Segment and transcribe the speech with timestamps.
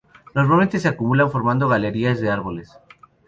[0.33, 2.75] Normalmente se acumulan formando galerías de árboles.